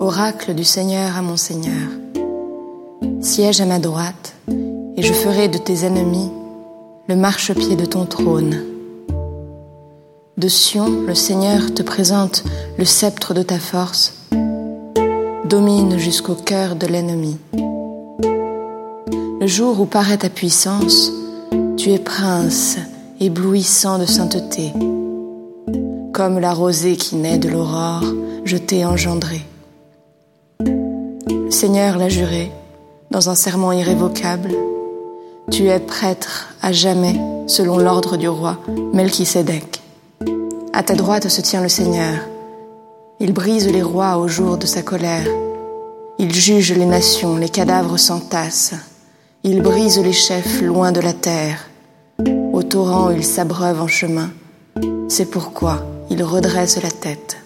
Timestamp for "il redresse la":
56.10-56.90